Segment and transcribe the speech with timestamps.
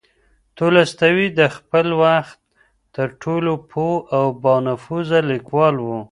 [0.57, 2.37] تولستوی د خپل وخت
[2.95, 5.87] تر ټولو پوه او با نفوذه لیکوال و.